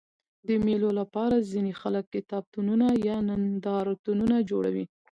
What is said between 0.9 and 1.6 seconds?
له پاره